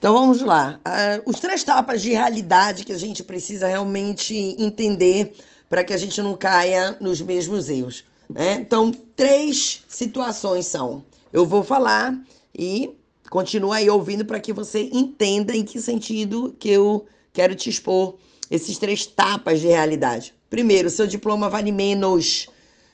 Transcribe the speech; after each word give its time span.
Então 0.00 0.14
vamos 0.14 0.40
lá. 0.40 0.80
Uh, 0.80 1.30
os 1.30 1.38
três 1.40 1.62
tapas 1.62 2.00
de 2.00 2.10
realidade 2.12 2.86
que 2.86 2.92
a 2.92 2.98
gente 2.98 3.22
precisa 3.22 3.68
realmente 3.68 4.34
entender 4.58 5.34
para 5.68 5.84
que 5.84 5.92
a 5.92 5.96
gente 5.98 6.22
não 6.22 6.34
caia 6.34 6.96
nos 6.98 7.20
mesmos 7.20 7.68
erros. 7.68 8.02
Né? 8.26 8.54
Então, 8.54 8.90
três 9.14 9.84
situações 9.86 10.64
são. 10.64 11.04
Eu 11.30 11.44
vou 11.44 11.62
falar 11.62 12.18
e 12.58 12.96
continua 13.28 13.76
aí 13.76 13.90
ouvindo 13.90 14.24
para 14.24 14.40
que 14.40 14.54
você 14.54 14.88
entenda 14.90 15.54
em 15.54 15.66
que 15.66 15.78
sentido 15.78 16.56
que 16.58 16.70
eu 16.70 17.04
quero 17.30 17.54
te 17.54 17.68
expor 17.68 18.14
esses 18.50 18.78
três 18.78 19.04
tapas 19.04 19.60
de 19.60 19.66
realidade. 19.66 20.34
Primeiro, 20.48 20.88
seu 20.88 21.06
diploma 21.06 21.50
vale 21.50 21.70
menos. 21.70 22.48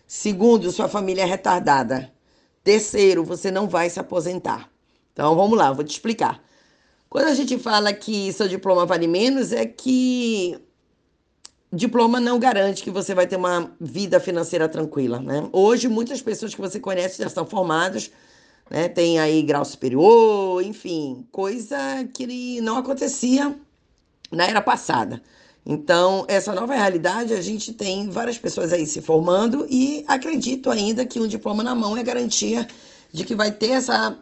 Segundo, 0.09 0.73
sua 0.73 0.88
família 0.88 1.23
é 1.23 1.27
retardada. 1.27 2.12
Terceiro, 2.64 3.23
você 3.23 3.48
não 3.48 3.68
vai 3.68 3.88
se 3.88 4.00
aposentar. 4.00 4.68
Então 5.12 5.36
vamos 5.36 5.57
lá, 5.57 5.73
vou 5.73 5.84
te 5.84 5.93
explicar. 5.93 6.45
Quando 7.16 7.28
a 7.28 7.34
gente 7.34 7.58
fala 7.58 7.94
que 7.94 8.30
seu 8.30 8.46
diploma 8.46 8.84
vale 8.84 9.06
menos, 9.06 9.50
é 9.50 9.64
que 9.64 10.61
diploma 11.72 12.20
não 12.20 12.38
garante 12.38 12.82
que 12.82 12.90
você 12.90 13.14
vai 13.14 13.26
ter 13.26 13.36
uma 13.36 13.74
vida 13.80 14.20
financeira 14.20 14.68
tranquila, 14.68 15.18
né? 15.18 15.48
Hoje, 15.50 15.88
muitas 15.88 16.21
pessoas 16.21 16.54
que 16.54 16.60
você 16.60 16.79
conhece 16.79 17.22
já 17.22 17.26
estão 17.26 17.46
formadas, 17.46 18.10
né? 18.71 18.86
Tem 18.90 19.18
aí 19.18 19.40
grau 19.40 19.64
superior, 19.64 20.62
enfim, 20.62 21.26
coisa 21.32 21.79
que 22.12 22.60
não 22.60 22.76
acontecia 22.76 23.58
na 24.30 24.46
era 24.46 24.60
passada. 24.60 25.22
Então, 25.64 26.26
essa 26.29 26.52
nova 26.52 26.74
realidade, 26.74 27.32
a 27.32 27.40
gente 27.40 27.72
tem 27.72 28.10
várias 28.10 28.36
pessoas 28.36 28.74
aí 28.74 28.86
se 28.86 29.00
formando 29.00 29.66
e 29.71 30.04
acredito 30.07 30.71
ainda 30.71 31.07
que 31.07 31.18
um 31.18 31.26
diploma 31.26 31.62
na 31.62 31.74
mão 31.74 31.96
é 31.96 32.02
garantia 32.02 32.69
de 33.10 33.24
que 33.24 33.34
vai 33.34 33.50
ter 33.52 33.70
essa 33.70 34.19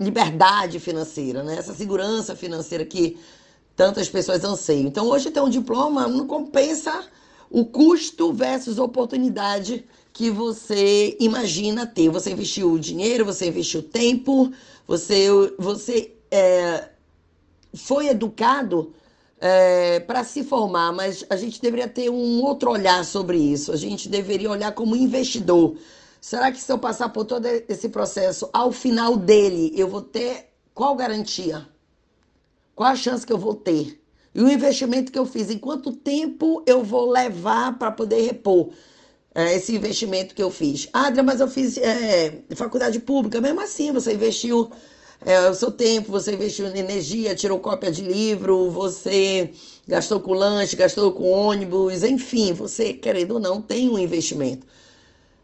liberdade 0.00 0.80
financeira, 0.80 1.42
né? 1.42 1.56
essa 1.58 1.74
segurança 1.74 2.34
financeira 2.34 2.84
que 2.86 3.18
tantas 3.76 4.08
pessoas 4.08 4.42
anseiam. 4.42 4.86
Então, 4.86 5.06
hoje 5.06 5.30
ter 5.30 5.40
um 5.40 5.48
diploma 5.48 6.08
não 6.08 6.26
compensa 6.26 7.04
o 7.50 7.64
custo 7.64 8.32
versus 8.32 8.78
oportunidade 8.78 9.84
que 10.12 10.30
você 10.30 11.16
imagina 11.20 11.86
ter. 11.86 12.08
Você 12.08 12.32
investiu 12.32 12.78
dinheiro, 12.78 13.24
você 13.24 13.46
investiu 13.46 13.82
tempo, 13.82 14.50
você, 14.86 15.28
você 15.58 16.12
é, 16.30 16.88
foi 17.74 18.08
educado 18.08 18.92
é, 19.40 20.00
para 20.00 20.24
se 20.24 20.44
formar, 20.44 20.92
mas 20.92 21.24
a 21.30 21.36
gente 21.36 21.60
deveria 21.60 21.88
ter 21.88 22.10
um 22.10 22.42
outro 22.42 22.70
olhar 22.70 23.04
sobre 23.04 23.38
isso. 23.38 23.72
A 23.72 23.76
gente 23.76 24.08
deveria 24.08 24.50
olhar 24.50 24.72
como 24.72 24.96
investidor. 24.96 25.76
Será 26.20 26.52
que 26.52 26.60
se 26.60 26.70
eu 26.70 26.78
passar 26.78 27.08
por 27.08 27.24
todo 27.24 27.46
esse 27.46 27.88
processo, 27.88 28.50
ao 28.52 28.70
final 28.70 29.16
dele, 29.16 29.72
eu 29.74 29.88
vou 29.88 30.02
ter 30.02 30.50
qual 30.74 30.94
garantia? 30.94 31.66
Qual 32.74 32.90
a 32.90 32.96
chance 32.96 33.26
que 33.26 33.32
eu 33.32 33.38
vou 33.38 33.54
ter? 33.54 34.00
E 34.34 34.42
o 34.42 34.48
investimento 34.48 35.10
que 35.10 35.18
eu 35.18 35.26
fiz, 35.26 35.50
em 35.50 35.58
quanto 35.58 35.92
tempo 35.92 36.62
eu 36.66 36.84
vou 36.84 37.10
levar 37.10 37.78
para 37.78 37.90
poder 37.90 38.22
repor 38.22 38.70
é, 39.34 39.54
esse 39.56 39.74
investimento 39.74 40.34
que 40.34 40.42
eu 40.42 40.50
fiz? 40.50 40.88
Adria, 40.92 41.22
mas 41.22 41.40
eu 41.40 41.48
fiz 41.48 41.78
é, 41.78 42.42
faculdade 42.54 43.00
pública. 43.00 43.40
Mesmo 43.40 43.60
assim, 43.60 43.90
você 43.90 44.12
investiu 44.12 44.70
é, 45.24 45.48
o 45.48 45.54
seu 45.54 45.70
tempo, 45.70 46.12
você 46.12 46.34
investiu 46.34 46.66
em 46.66 46.78
energia, 46.78 47.34
tirou 47.34 47.58
cópia 47.58 47.90
de 47.90 48.02
livro, 48.02 48.70
você 48.70 49.50
gastou 49.88 50.20
com 50.20 50.32
lanche, 50.32 50.76
gastou 50.76 51.12
com 51.12 51.30
ônibus, 51.30 52.02
enfim, 52.04 52.52
você, 52.52 52.92
querendo 52.92 53.32
ou 53.32 53.40
não, 53.40 53.60
tem 53.60 53.88
um 53.88 53.98
investimento. 53.98 54.66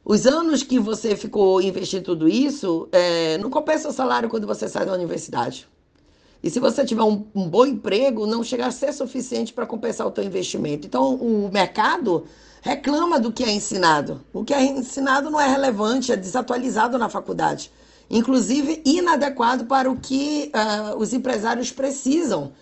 Os 0.09 0.25
anos 0.25 0.63
que 0.63 0.79
você 0.79 1.17
ficou 1.17 1.61
investindo 1.61 2.05
tudo 2.05 2.29
isso, 2.29 2.89
é, 2.93 3.37
não 3.39 3.51
compensa 3.51 3.89
o 3.89 3.93
salário 3.93 4.29
quando 4.29 4.47
você 4.47 4.69
sai 4.69 4.87
da 4.87 4.93
universidade. 4.93 5.67
E 6.41 6.49
se 6.49 6.61
você 6.61 6.85
tiver 6.85 7.03
um, 7.03 7.27
um 7.35 7.49
bom 7.49 7.67
emprego, 7.67 8.25
não 8.25 8.45
chega 8.45 8.69
a 8.69 8.71
ser 8.71 8.93
suficiente 8.93 9.53
para 9.53 9.67
compensar 9.67 10.07
o 10.07 10.13
teu 10.13 10.23
investimento. 10.23 10.87
Então, 10.87 11.17
o 11.17 11.51
mercado 11.53 12.25
reclama 12.63 13.19
do 13.19 13.33
que 13.33 13.43
é 13.43 13.51
ensinado. 13.51 14.21
O 14.33 14.45
que 14.45 14.55
é 14.55 14.63
ensinado 14.63 15.29
não 15.29 15.41
é 15.41 15.49
relevante, 15.49 16.13
é 16.13 16.17
desatualizado 16.17 16.97
na 16.97 17.09
faculdade. 17.09 17.73
Inclusive, 18.09 18.81
inadequado 18.85 19.65
para 19.65 19.91
o 19.91 19.97
que 19.97 20.53
uh, 20.55 20.97
os 20.99 21.13
empresários 21.13 21.73
precisam. 21.73 22.53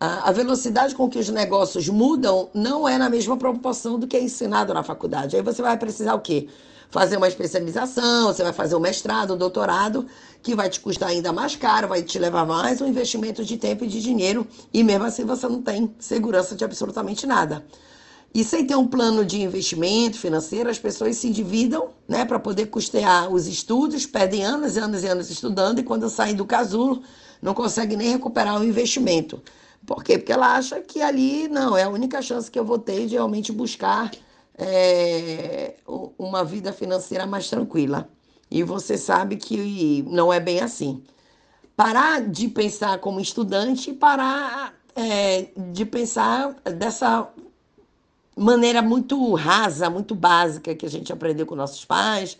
Uh, 0.00 0.24
a 0.24 0.32
velocidade 0.32 0.94
com 0.94 1.06
que 1.06 1.18
os 1.18 1.28
negócios 1.28 1.86
mudam 1.90 2.48
não 2.54 2.88
é 2.88 2.96
na 2.96 3.10
mesma 3.10 3.36
proporção 3.36 3.98
do 3.98 4.06
que 4.06 4.16
é 4.16 4.22
ensinado 4.22 4.72
na 4.72 4.82
faculdade. 4.82 5.36
Aí 5.36 5.42
você 5.42 5.60
vai 5.60 5.76
precisar 5.76 6.14
o 6.14 6.20
quê? 6.20 6.48
Fazer 6.90 7.16
uma 7.16 7.28
especialização, 7.28 8.26
você 8.26 8.42
vai 8.42 8.52
fazer 8.52 8.74
um 8.74 8.80
mestrado, 8.80 9.34
um 9.34 9.36
doutorado, 9.36 10.06
que 10.42 10.54
vai 10.54 10.70
te 10.70 10.80
custar 10.80 11.10
ainda 11.10 11.32
mais 11.32 11.56
caro, 11.56 11.88
vai 11.88 12.02
te 12.02 12.18
levar 12.18 12.46
mais 12.46 12.80
um 12.80 12.86
investimento 12.86 13.44
de 13.44 13.56
tempo 13.56 13.84
e 13.84 13.88
de 13.88 14.00
dinheiro, 14.00 14.46
e 14.72 14.82
mesmo 14.82 15.04
assim 15.04 15.24
você 15.24 15.48
não 15.48 15.60
tem 15.60 15.94
segurança 15.98 16.54
de 16.54 16.64
absolutamente 16.64 17.26
nada. 17.26 17.64
E 18.34 18.44
sem 18.44 18.66
ter 18.66 18.76
um 18.76 18.86
plano 18.86 19.24
de 19.24 19.40
investimento 19.40 20.18
financeiro, 20.18 20.68
as 20.68 20.78
pessoas 20.78 21.16
se 21.16 21.28
endividam 21.28 21.88
né, 22.06 22.24
para 22.24 22.38
poder 22.38 22.66
custear 22.66 23.32
os 23.32 23.46
estudos, 23.46 24.04
perdem 24.04 24.44
anos 24.44 24.76
e 24.76 24.78
anos 24.78 25.02
e 25.02 25.06
anos 25.06 25.30
estudando, 25.30 25.78
e 25.78 25.82
quando 25.82 26.08
saem 26.10 26.34
do 26.34 26.44
casulo, 26.44 27.02
não 27.40 27.54
conseguem 27.54 27.96
nem 27.96 28.10
recuperar 28.10 28.60
o 28.60 28.64
investimento. 28.64 29.42
Por 29.86 30.04
quê? 30.04 30.18
Porque 30.18 30.32
ela 30.32 30.56
acha 30.56 30.80
que 30.80 31.00
ali 31.00 31.48
não 31.48 31.76
é 31.76 31.84
a 31.84 31.88
única 31.88 32.20
chance 32.20 32.50
que 32.50 32.58
eu 32.58 32.64
vou 32.64 32.78
ter 32.78 33.06
de 33.06 33.14
realmente 33.14 33.50
buscar 33.50 34.10
é, 34.58 35.76
uma 36.18 36.44
vida 36.44 36.72
financeira 36.72 37.26
mais 37.26 37.48
tranquila. 37.48 38.08
E 38.50 38.62
você 38.62 38.98
sabe 38.98 39.36
que 39.36 40.02
não 40.08 40.32
é 40.32 40.40
bem 40.40 40.60
assim. 40.60 41.02
Parar 41.76 42.20
de 42.20 42.48
pensar 42.48 42.98
como 42.98 43.20
estudante 43.20 43.90
e 43.90 43.94
parar 43.94 44.74
é, 44.96 45.48
de 45.70 45.84
pensar 45.84 46.54
dessa 46.64 47.28
maneira 48.36 48.82
muito 48.82 49.34
rasa, 49.34 49.88
muito 49.88 50.14
básica 50.14 50.74
que 50.74 50.86
a 50.86 50.90
gente 50.90 51.12
aprendeu 51.12 51.46
com 51.46 51.54
nossos 51.54 51.84
pais, 51.84 52.36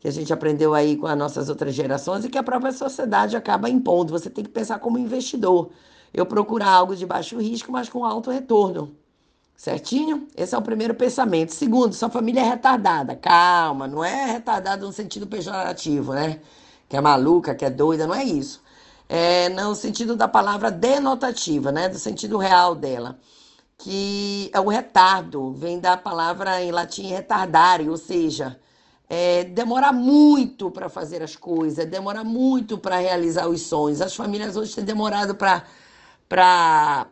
que 0.00 0.08
a 0.08 0.10
gente 0.10 0.32
aprendeu 0.32 0.74
aí 0.74 0.96
com 0.96 1.06
as 1.06 1.16
nossas 1.16 1.48
outras 1.48 1.74
gerações 1.74 2.24
e 2.24 2.28
que 2.28 2.38
a 2.38 2.42
própria 2.42 2.72
sociedade 2.72 3.36
acaba 3.36 3.70
impondo. 3.70 4.12
Você 4.12 4.28
tem 4.28 4.42
que 4.42 4.50
pensar 4.50 4.80
como 4.80 4.98
investidor. 4.98 5.70
Eu 6.12 6.26
procurar 6.26 6.70
algo 6.70 6.96
de 6.96 7.06
baixo 7.06 7.38
risco, 7.38 7.70
mas 7.70 7.88
com 7.88 8.04
alto 8.04 8.30
retorno. 8.30 8.96
Certinho? 9.62 10.26
Esse 10.36 10.56
é 10.56 10.58
o 10.58 10.62
primeiro 10.62 10.92
pensamento. 10.92 11.54
Segundo, 11.54 11.94
sua 11.94 12.10
família 12.10 12.40
é 12.40 12.42
retardada. 12.42 13.14
Calma, 13.14 13.86
não 13.86 14.02
é 14.02 14.24
retardada 14.24 14.84
no 14.84 14.92
sentido 14.92 15.24
pejorativo, 15.24 16.14
né? 16.14 16.40
Que 16.88 16.96
é 16.96 17.00
maluca, 17.00 17.54
que 17.54 17.64
é 17.64 17.70
doida, 17.70 18.04
não 18.04 18.12
é 18.12 18.24
isso. 18.24 18.60
É 19.08 19.48
no 19.50 19.72
sentido 19.76 20.16
da 20.16 20.26
palavra 20.26 20.68
denotativa, 20.68 21.70
né? 21.70 21.88
Do 21.88 21.96
sentido 21.96 22.38
real 22.38 22.74
dela. 22.74 23.20
Que 23.78 24.50
é 24.52 24.58
o 24.58 24.68
retardo, 24.68 25.52
vem 25.52 25.78
da 25.78 25.96
palavra 25.96 26.60
em 26.60 26.72
latim 26.72 27.06
retardare, 27.06 27.88
ou 27.88 27.96
seja, 27.96 28.58
é, 29.08 29.44
demora 29.44 29.92
muito 29.92 30.72
para 30.72 30.88
fazer 30.88 31.22
as 31.22 31.36
coisas, 31.36 31.86
demora 31.86 32.24
muito 32.24 32.76
para 32.78 32.96
realizar 32.96 33.46
os 33.46 33.62
sonhos. 33.62 34.00
As 34.00 34.16
famílias 34.16 34.56
hoje 34.56 34.74
têm 34.74 34.84
demorado 34.84 35.36
para 35.36 37.06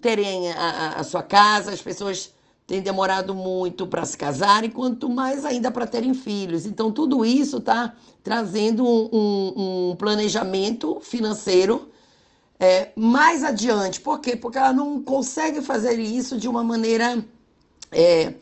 terem 0.00 0.52
a, 0.52 0.94
a 0.98 1.04
sua 1.04 1.22
casa, 1.22 1.72
as 1.72 1.80
pessoas 1.80 2.32
têm 2.66 2.82
demorado 2.82 3.34
muito 3.34 3.86
para 3.86 4.04
se 4.04 4.16
casarem, 4.16 4.70
quanto 4.70 5.08
mais 5.08 5.44
ainda 5.44 5.70
para 5.70 5.86
terem 5.86 6.12
filhos. 6.12 6.66
Então, 6.66 6.92
tudo 6.92 7.24
isso 7.24 7.56
está 7.56 7.94
trazendo 8.22 8.84
um, 8.84 9.08
um, 9.10 9.90
um, 9.90 9.96
planejamento 9.96 11.00
financeiro 11.00 11.88
é, 12.60 12.90
mais 12.94 13.42
adiante. 13.42 14.00
Por 14.00 14.20
quê? 14.20 14.36
Porque 14.36 14.58
ela 14.58 14.72
não 14.72 15.02
consegue 15.02 15.62
fazer 15.62 15.98
isso 15.98 16.36
de 16.36 16.46
uma 16.46 16.62
maneira 16.62 17.24
é, 17.90 18.34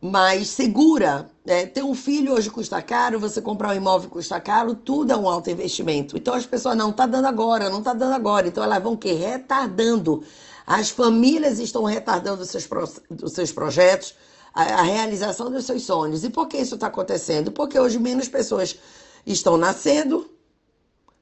mais 0.00 0.48
segura. 0.48 1.30
É, 1.46 1.66
ter 1.66 1.84
um 1.84 1.94
filho 1.94 2.32
hoje 2.32 2.50
custa 2.50 2.82
caro, 2.82 3.20
você 3.20 3.40
comprar 3.40 3.68
um 3.68 3.76
imóvel 3.76 4.10
custa 4.10 4.40
caro, 4.40 4.74
tudo 4.74 5.12
é 5.12 5.16
um 5.16 5.28
alto 5.28 5.48
investimento. 5.50 6.16
Então 6.16 6.34
as 6.34 6.44
pessoas 6.44 6.76
não 6.76 6.92
tá 6.92 7.06
dando 7.06 7.26
agora, 7.26 7.70
não 7.70 7.80
tá 7.80 7.94
dando 7.94 8.14
agora. 8.14 8.48
Então 8.48 8.64
elas 8.64 8.82
vão 8.82 8.96
que 8.96 9.12
retardando 9.12 10.24
as 10.66 10.90
famílias 10.90 11.60
estão 11.60 11.84
retardando 11.84 12.42
os 12.42 12.50
seus, 12.50 12.68
os 13.22 13.32
seus 13.32 13.52
projetos, 13.52 14.14
a, 14.52 14.62
a 14.62 14.82
realização 14.82 15.50
dos 15.50 15.64
seus 15.64 15.84
sonhos. 15.84 16.24
E 16.24 16.30
por 16.30 16.48
que 16.48 16.56
isso 16.56 16.74
está 16.74 16.88
acontecendo? 16.88 17.52
Porque 17.52 17.78
hoje 17.78 17.98
menos 18.00 18.28
pessoas 18.28 18.76
estão 19.24 19.56
nascendo, 19.56 20.28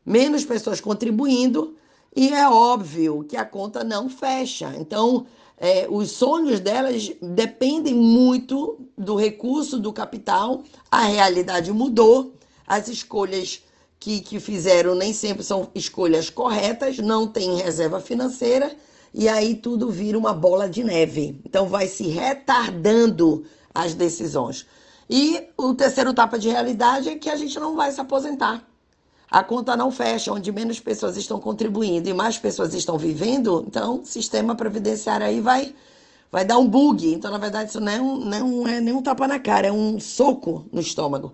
menos 0.05 0.45
pessoas 0.45 0.81
contribuindo, 0.81 1.77
e 2.17 2.33
é 2.33 2.49
óbvio 2.49 3.25
que 3.25 3.37
a 3.37 3.45
conta 3.45 3.85
não 3.85 4.09
fecha. 4.09 4.73
Então, 4.79 5.27
é, 5.59 5.87
os 5.91 6.13
sonhos 6.13 6.61
delas 6.61 7.13
dependem 7.21 7.95
muito 7.95 8.79
do 8.97 9.15
recurso, 9.15 9.79
do 9.79 9.93
capital, 9.93 10.63
a 10.91 11.03
realidade 11.03 11.71
mudou, 11.71 12.33
as 12.67 12.89
escolhas 12.89 13.63
que, 13.99 14.21
que 14.21 14.41
fizeram 14.41 14.95
nem 14.95 15.13
sempre 15.13 15.43
são 15.43 15.69
escolhas 15.75 16.31
corretas, 16.31 16.99
não 16.99 17.27
tem 17.27 17.57
reserva 17.57 18.01
financeira 18.01 18.75
e 19.15 19.29
aí 19.29 19.55
tudo 19.55 19.91
vira 19.91 20.19
uma 20.19 20.33
bola 20.35 20.69
de 20.69 20.83
neve. 20.83 21.41
Então 21.47 21.69
vai 21.69 21.87
se 21.87 22.09
retardando 22.09 23.45
as 23.75 23.95
decisões. 23.95 24.67
E 25.09 25.45
o 25.57 25.75
terceiro 25.75 26.13
tapa 26.13 26.39
de 26.39 26.49
realidade 26.49 27.09
é 27.09 27.17
que 27.17 27.31
a 27.31 27.37
gente 27.37 27.59
não 27.61 27.77
vai 27.77 27.93
se 27.93 28.01
aposentar. 28.01 28.65
a 29.31 29.43
conta 29.43 29.77
não 29.77 29.91
fecha, 29.91 30.33
onde 30.33 30.53
menos 30.53 30.79
pessoas 30.81 31.17
estão 31.17 31.41
contribuindo 31.41 32.09
e 32.09 32.15
mais 32.15 32.39
pessoas 32.39 32.73
estão 32.75 32.97
vivendo, 32.99 33.65
então 33.67 34.01
o 34.01 34.07
sistema 34.07 34.55
previdenciário 34.55 35.27
aí 35.27 35.41
vai, 35.41 35.75
vai 36.31 36.45
dar 36.45 36.59
um 36.59 36.69
bug. 36.69 37.13
Então, 37.13 37.31
na 37.31 37.39
verdade, 37.39 37.71
isso 37.71 37.81
não 37.81 38.17
não 38.19 38.67
é 38.69 38.81
nem 38.81 38.95
um 38.95 39.03
tapa 39.03 39.27
na 39.27 39.39
cara, 39.39 39.67
é 39.69 39.73
um 39.73 39.99
soco 40.01 40.67
no 40.73 40.81
estômago. 40.81 41.33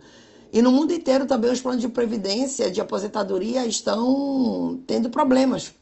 E 0.52 0.62
no 0.62 0.72
mundo 0.72 0.92
inteiro 0.92 1.26
também 1.26 1.50
os 1.52 1.60
planos 1.60 1.80
de 1.80 1.88
previdência, 1.88 2.70
de 2.70 2.80
aposentadoria 2.80 3.66
estão 3.66 4.80
tendo 4.86 5.10
problemas. 5.10 5.72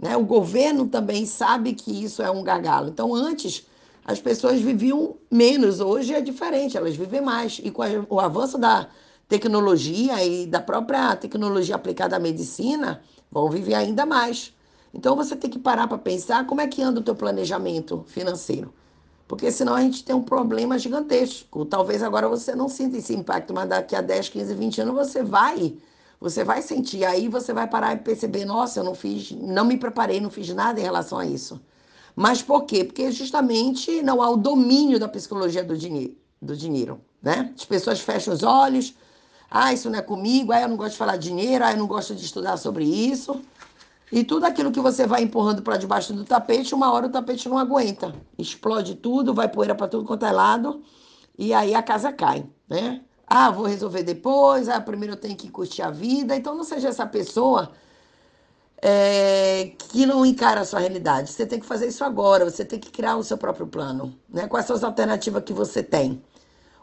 Né? 0.00 0.16
O 0.16 0.24
governo 0.24 0.86
também 0.86 1.26
sabe 1.26 1.74
que 1.74 2.04
isso 2.04 2.22
é 2.22 2.30
um 2.30 2.42
gargalo. 2.42 2.88
Então, 2.88 3.14
antes, 3.14 3.66
as 4.04 4.20
pessoas 4.20 4.60
viviam 4.60 5.16
menos, 5.30 5.80
hoje 5.80 6.14
é 6.14 6.20
diferente, 6.20 6.76
elas 6.76 6.96
vivem 6.96 7.20
mais. 7.20 7.60
E 7.62 7.70
com 7.70 7.82
o 8.08 8.20
avanço 8.20 8.58
da 8.58 8.88
tecnologia 9.28 10.24
e 10.24 10.46
da 10.46 10.60
própria 10.60 11.16
tecnologia 11.16 11.74
aplicada 11.74 12.16
à 12.16 12.18
medicina 12.18 13.02
vão 13.30 13.48
viver 13.48 13.74
ainda 13.74 14.04
mais. 14.04 14.52
Então 14.92 15.16
você 15.16 15.34
tem 15.34 15.48
que 15.48 15.58
parar 15.58 15.88
para 15.88 15.96
pensar 15.96 16.46
como 16.46 16.60
é 16.60 16.66
que 16.66 16.82
anda 16.82 17.00
o 17.00 17.02
teu 17.02 17.14
planejamento 17.14 18.04
financeiro. 18.06 18.72
Porque 19.26 19.50
senão 19.50 19.74
a 19.74 19.80
gente 19.80 20.04
tem 20.04 20.14
um 20.14 20.22
problema 20.22 20.78
gigantesco. 20.78 21.64
Talvez 21.64 22.02
agora 22.02 22.28
você 22.28 22.54
não 22.54 22.68
sinta 22.68 22.98
esse 22.98 23.14
impacto, 23.14 23.54
mas 23.54 23.68
daqui 23.68 23.96
a 23.96 24.02
10, 24.02 24.28
15, 24.28 24.54
20 24.54 24.80
anos 24.82 24.94
você 24.94 25.22
vai, 25.22 25.74
você 26.22 26.44
vai 26.44 26.62
sentir. 26.62 27.04
Aí 27.04 27.28
você 27.28 27.52
vai 27.52 27.66
parar 27.66 27.94
e 27.94 27.98
perceber, 27.98 28.44
nossa, 28.44 28.80
eu 28.80 28.84
não 28.84 28.94
fiz, 28.94 29.32
não 29.32 29.64
me 29.64 29.76
preparei, 29.76 30.20
não 30.20 30.30
fiz 30.30 30.48
nada 30.54 30.78
em 30.78 30.82
relação 30.82 31.18
a 31.18 31.26
isso. 31.26 31.60
Mas 32.14 32.40
por 32.40 32.64
quê? 32.64 32.84
Porque 32.84 33.10
justamente 33.10 34.02
não 34.02 34.22
há 34.22 34.30
o 34.30 34.36
domínio 34.36 35.00
da 35.00 35.08
psicologia 35.08 35.64
do 35.64 35.76
dinheiro, 35.76 36.16
do 36.40 36.56
dinheiro, 36.56 37.00
né? 37.20 37.52
As 37.56 37.64
pessoas 37.64 38.00
fecham 38.00 38.32
os 38.32 38.42
olhos, 38.42 38.94
ah, 39.50 39.72
isso 39.72 39.90
não 39.90 39.98
é 39.98 40.02
comigo, 40.02 40.52
ah, 40.52 40.60
eu 40.60 40.68
não 40.68 40.76
gosto 40.76 40.92
de 40.92 40.98
falar 40.98 41.16
de 41.16 41.28
dinheiro, 41.28 41.64
ah, 41.64 41.72
eu 41.72 41.78
não 41.78 41.86
gosto 41.86 42.14
de 42.14 42.24
estudar 42.24 42.56
sobre 42.56 42.84
isso. 42.84 43.40
E 44.12 44.22
tudo 44.22 44.44
aquilo 44.44 44.70
que 44.70 44.80
você 44.80 45.06
vai 45.06 45.22
empurrando 45.22 45.62
para 45.62 45.78
debaixo 45.78 46.12
do 46.12 46.24
tapete, 46.24 46.74
uma 46.74 46.92
hora 46.92 47.06
o 47.06 47.10
tapete 47.10 47.48
não 47.48 47.58
aguenta. 47.58 48.14
Explode 48.38 48.94
tudo, 48.94 49.34
vai 49.34 49.48
poeira 49.48 49.74
para 49.74 49.88
tudo 49.88 50.04
quanto 50.04 50.24
é 50.26 50.30
lado, 50.30 50.82
e 51.36 51.52
aí 51.52 51.74
a 51.74 51.82
casa 51.82 52.12
cai, 52.12 52.46
né? 52.68 53.00
Ah, 53.34 53.50
vou 53.50 53.64
resolver 53.64 54.02
depois, 54.02 54.68
ah, 54.68 54.78
primeiro 54.78 55.14
eu 55.14 55.16
tenho 55.16 55.34
que 55.34 55.48
curtir 55.48 55.80
a 55.80 55.90
vida. 55.90 56.36
Então 56.36 56.54
não 56.54 56.64
seja 56.64 56.88
essa 56.88 57.06
pessoa 57.06 57.72
é, 58.82 59.72
que 59.88 60.04
não 60.04 60.26
encara 60.26 60.60
a 60.60 60.64
sua 60.66 60.80
realidade. 60.80 61.30
Você 61.32 61.46
tem 61.46 61.58
que 61.58 61.64
fazer 61.64 61.86
isso 61.86 62.04
agora, 62.04 62.44
você 62.44 62.62
tem 62.62 62.78
que 62.78 62.90
criar 62.90 63.16
o 63.16 63.24
seu 63.24 63.38
próprio 63.38 63.66
plano. 63.66 64.14
Né? 64.28 64.46
Quais 64.46 64.66
são 64.66 64.76
as 64.76 64.84
alternativas 64.84 65.44
que 65.44 65.52
você 65.54 65.82
tem? 65.82 66.22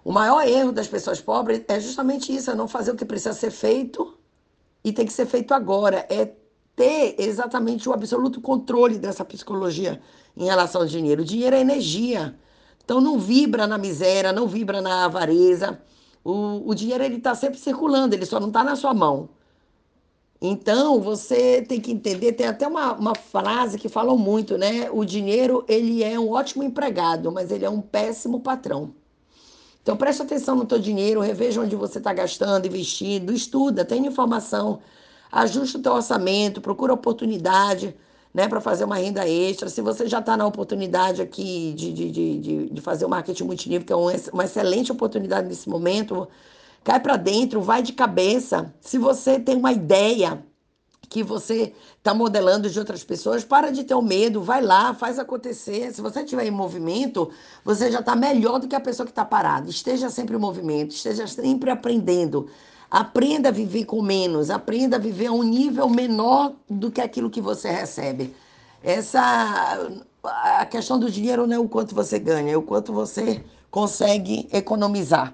O 0.04 0.12
maior 0.12 0.48
erro 0.48 0.72
das 0.72 0.88
pessoas 0.88 1.22
pobres 1.22 1.62
é 1.68 1.80
justamente 1.80 2.36
isso, 2.36 2.50
é 2.50 2.56
não 2.56 2.68
fazer 2.68 2.92
o 2.94 2.96
que 2.96 3.06
precisa 3.06 3.34
ser 3.34 3.52
feito 3.52 4.18
e 4.84 4.92
tem 4.92 5.06
que 5.06 5.14
ser 5.14 5.28
feito 5.28 5.54
agora. 5.54 6.08
É 6.10 6.34
ter 6.76 7.16
exatamente 7.20 7.88
o 7.88 7.94
absoluto 7.94 8.42
controle 8.42 8.98
dessa 8.98 9.24
psicologia 9.24 10.02
em 10.36 10.46
relação 10.46 10.82
ao 10.82 10.88
dinheiro. 10.88 11.22
O 11.22 11.26
dinheiro 11.26 11.56
é 11.56 11.60
energia. 11.60 12.36
Então 12.84 13.00
não 13.00 13.20
vibra 13.20 13.68
na 13.68 13.78
miséria, 13.78 14.34
não 14.34 14.48
vibra 14.48 14.82
na 14.82 15.06
avareza. 15.06 15.80
O, 16.24 16.70
o 16.70 16.76
dinheiro 16.76 17.04
ele 17.04 17.18
está 17.18 17.34
sempre 17.36 17.58
circulando, 17.60 18.16
ele 18.16 18.26
só 18.26 18.40
não 18.40 18.48
está 18.48 18.64
na 18.64 18.76
sua 18.76 18.94
mão. 18.94 19.30
Então 20.42 21.02
você 21.02 21.62
tem 21.62 21.82
que 21.82 21.92
entender, 21.92 22.32
tem 22.34 22.48
até 22.48 22.66
uma, 22.66 22.94
uma 22.94 23.16
frase 23.16 23.78
que 23.78 23.90
falam 23.90 24.18
muito, 24.18 24.58
né? 24.58 24.90
O 24.92 25.04
dinheiro 25.04 25.66
ele 25.68 26.04
é 26.04 26.18
um 26.18 26.30
ótimo 26.32 26.64
empregado, 26.64 27.32
mas 27.32 27.52
ele 27.52 27.66
é 27.66 27.70
um 27.70 27.82
péssimo 27.82 28.40
patrão. 28.40 28.94
Então 29.82 29.98
preste 29.98 30.22
atenção 30.22 30.56
no 30.56 30.66
teu 30.66 30.80
dinheiro, 30.80 31.20
reveja 31.20 31.62
onde 31.62 31.76
você 31.76 31.98
está 31.98 32.14
gastando, 32.14 32.68
investindo, 32.68 33.34
estuda, 33.34 33.84
tenha 33.84 34.08
informação, 34.08 34.80
ajuste 35.32 35.78
o 35.78 35.82
teu 35.82 35.94
orçamento, 35.94 36.62
procura 36.62 36.94
oportunidade 36.94 37.96
né, 38.34 38.48
para 38.48 38.62
fazer 38.62 38.84
uma 38.84 38.96
renda 38.96 39.28
extra. 39.28 39.70
Se 39.70 39.82
você 39.82 40.08
já 40.08 40.20
está 40.20 40.38
na 40.38 40.46
oportunidade 40.46 41.22
aqui 41.22 41.74
de, 41.76 41.94
de, 41.94 42.12
de, 42.12 42.70
de 42.70 42.82
fazer 42.82 43.06
o 43.06 43.10
marketing 43.10 43.44
multinível, 43.44 43.86
que 43.86 43.94
é 43.94 43.96
uma 44.32 44.44
excelente 44.44 44.92
oportunidade 44.92 45.48
nesse 45.48 45.68
momento, 45.70 46.28
cai 46.84 47.00
para 47.00 47.18
dentro, 47.18 47.62
vai 47.62 47.82
de 47.82 47.94
cabeça. 47.94 48.74
Se 48.82 48.98
você 48.98 49.40
tem 49.40 49.56
uma 49.56 49.72
ideia, 49.72 50.44
que 51.10 51.24
você 51.24 51.74
está 51.98 52.14
modelando 52.14 52.70
de 52.70 52.78
outras 52.78 53.04
pessoas, 53.04 53.44
para 53.44 53.72
de 53.72 53.84
ter 53.84 53.96
o 53.96 54.02
medo, 54.02 54.42
vai 54.42 54.62
lá, 54.62 54.94
faz 54.94 55.18
acontecer. 55.18 55.92
Se 55.92 56.02
você 56.02 56.22
estiver 56.22 56.46
em 56.46 56.52
movimento, 56.52 57.32
você 57.66 57.92
já 57.92 58.00
está 58.00 58.16
melhor 58.16 58.60
do 58.60 58.68
que 58.68 58.76
a 58.76 58.80
pessoa 58.80 59.06
que 59.06 59.12
está 59.12 59.26
parada. 59.26 59.70
Esteja 59.70 60.10
sempre 60.10 60.36
em 60.36 60.40
movimento, 60.40 60.92
esteja 60.92 61.26
sempre 61.26 61.72
aprendendo. 61.72 62.48
Aprenda 62.92 63.50
a 63.50 63.52
viver 63.52 63.86
com 63.86 64.02
menos, 64.02 64.50
aprenda 64.50 64.96
a 64.98 65.00
viver 65.00 65.28
a 65.28 65.32
um 65.32 65.44
nível 65.44 65.88
menor 65.90 66.54
do 66.68 66.90
que 66.90 67.00
aquilo 67.02 67.30
que 67.30 67.42
você 67.42 67.70
recebe. 67.70 68.36
Essa 68.84 69.92
a 70.24 70.66
questão 70.66 71.00
do 71.00 71.10
dinheiro 71.10 71.48
não 71.48 71.56
é 71.56 71.60
o 71.60 71.70
quanto 71.70 71.96
você 71.96 72.20
ganha, 72.20 72.52
é 72.54 72.58
o 72.58 72.62
quanto 72.62 72.92
você 72.92 73.44
consegue 73.70 74.50
economizar. 74.52 75.34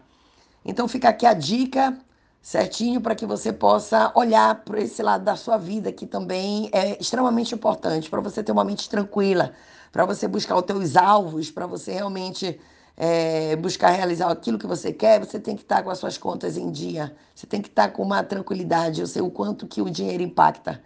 Então 0.64 0.88
fica 0.88 1.10
aqui 1.10 1.26
a 1.26 1.34
dica 1.34 1.98
certinho 2.42 3.02
para 3.02 3.16
que 3.16 3.26
você 3.26 3.52
possa 3.52 4.12
olhar 4.14 4.64
para 4.64 4.80
esse 4.80 5.02
lado 5.02 5.24
da 5.24 5.36
sua 5.36 5.58
vida 5.58 5.92
que 5.92 6.06
também 6.06 6.70
é 6.72 7.00
extremamente 7.02 7.56
importante 7.56 8.10
para 8.10 8.22
você 8.22 8.44
ter 8.44 8.52
uma 8.52 8.64
mente 8.64 8.88
tranquila, 8.88 9.54
para 9.92 10.06
você 10.06 10.28
buscar 10.28 10.56
os 10.56 10.64
teus 10.64 10.96
alvos, 10.96 11.50
para 11.50 11.66
você 11.66 11.94
realmente 11.94 12.60
é, 12.98 13.56
buscar 13.56 13.90
realizar 13.90 14.32
aquilo 14.32 14.58
que 14.58 14.68
você 14.68 14.94
quer, 14.94 15.20
você 15.20 15.40
tem 15.40 15.56
que 15.56 15.64
estar 15.64 15.84
com 15.84 15.90
as 15.90 15.98
suas 15.98 16.18
contas 16.18 16.58
em 16.58 16.72
dia, 16.72 17.16
você 17.34 17.46
tem 17.46 17.62
que 17.62 17.68
estar 17.68 17.90
com 17.90 18.04
uma 18.04 18.24
tranquilidade, 18.24 19.02
eu 19.02 19.08
sei 19.08 19.22
o 19.22 19.30
quanto 19.30 19.68
que 19.68 19.82
o 19.82 19.90
dinheiro 19.90 20.24
impacta. 20.24 20.82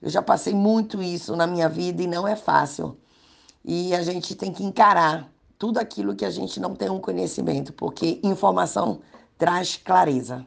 Eu 0.00 0.10
já 0.10 0.20
passei 0.20 0.54
muito 0.54 1.02
isso 1.02 1.34
na 1.34 1.46
minha 1.46 1.68
vida 1.68 2.02
e 2.02 2.06
não 2.06 2.28
é 2.28 2.36
fácil. 2.36 2.98
E 3.64 3.94
a 3.94 4.02
gente 4.02 4.34
tem 4.34 4.52
que 4.52 4.62
encarar 4.62 5.32
tudo 5.58 5.78
aquilo 5.78 6.14
que 6.14 6.26
a 6.26 6.30
gente 6.30 6.60
não 6.60 6.74
tem 6.74 6.90
um 6.90 7.00
conhecimento, 7.00 7.72
porque 7.72 8.20
informação 8.22 9.00
traz 9.38 9.76
clareza. 9.76 10.44